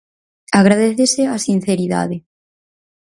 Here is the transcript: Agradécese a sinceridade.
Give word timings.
Agradécese 0.61 1.21
a 1.27 1.37
sinceridade. 1.47 2.17